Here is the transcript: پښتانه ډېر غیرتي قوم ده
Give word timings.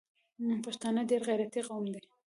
پښتانه 0.65 1.01
ډېر 1.09 1.21
غیرتي 1.27 1.61
قوم 1.67 1.85
ده 1.93 2.01